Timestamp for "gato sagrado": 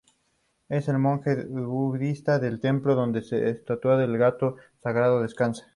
4.17-5.21